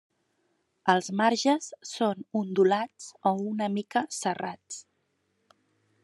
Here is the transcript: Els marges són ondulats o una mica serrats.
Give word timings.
Els 0.93 1.09
marges 1.19 1.67
són 1.89 2.25
ondulats 2.41 3.09
o 3.31 3.33
una 3.51 3.67
mica 3.75 4.03
serrats. 4.21 4.81